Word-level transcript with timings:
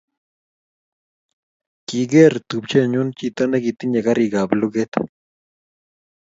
Kiker 1.87 2.33
tupchenyu 2.47 3.01
chito 3.17 3.43
nekitinyei 3.47 4.05
karik 4.05 4.33
ab 4.41 4.49
lugeet 4.59 4.93